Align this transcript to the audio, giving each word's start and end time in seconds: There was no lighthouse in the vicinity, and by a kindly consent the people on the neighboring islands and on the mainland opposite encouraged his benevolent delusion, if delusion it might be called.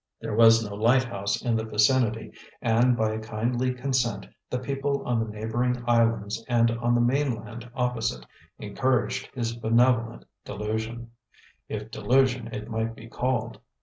There 0.19 0.33
was 0.33 0.67
no 0.67 0.73
lighthouse 0.75 1.39
in 1.43 1.55
the 1.55 1.63
vicinity, 1.63 2.33
and 2.59 2.97
by 2.97 3.11
a 3.11 3.19
kindly 3.19 3.71
consent 3.71 4.25
the 4.49 4.57
people 4.57 5.03
on 5.07 5.19
the 5.19 5.29
neighboring 5.29 5.83
islands 5.85 6.43
and 6.47 6.71
on 6.71 6.95
the 6.95 7.01
mainland 7.01 7.69
opposite 7.75 8.25
encouraged 8.57 9.29
his 9.35 9.55
benevolent 9.55 10.25
delusion, 10.43 11.11
if 11.69 11.91
delusion 11.91 12.47
it 12.47 12.67
might 12.67 12.95
be 12.95 13.05
called. 13.07 13.59